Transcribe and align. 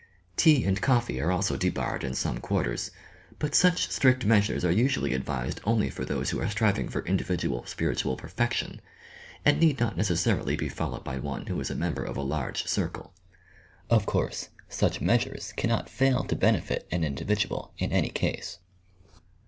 Tea 0.35 0.63
and 0.65 0.81
coffee 0.81 1.21
are 1.21 1.31
also 1.31 1.55
debarred 1.55 2.03
in 2.03 2.15
some 2.15 2.39
quarters; 2.39 2.89
but 3.37 3.51
aneh 3.51 3.77
strict 3.77 4.25
measures 4.25 4.65
are 4.65 4.71
usually 4.71 5.13
advised 5.13 5.61
only 5.63 5.91
for 5.91 6.03
those 6.03 6.31
who 6.31 6.41
are 6.41 6.49
striving 6.49 6.89
for 6.89 7.05
individual 7.05 7.63
spiritual 7.67 8.17
perfection, 8.17 8.81
and 9.45 9.59
need 9.59 9.79
not 9.79 9.95
necessarily 9.97 10.55
be 10.55 10.67
followed 10.69 11.03
by 11.03 11.19
one 11.19 11.45
who 11.45 11.59
is 11.59 11.69
a 11.69 11.75
member 11.75 12.03
of 12.03 12.17
a 12.17 12.23
large 12.23 12.65
circle. 12.65 13.13
Of 13.91 14.07
course 14.07 14.49
such 14.67 15.01
measures 15.01 15.53
can 15.55 15.69
not 15.69 15.87
fail 15.87 16.23
to 16.23 16.35
benefit 16.35 16.87
an 16.89 17.03
individual 17.03 17.71
in 17.77 17.91
any 17.91 18.09
case. 18.09 18.57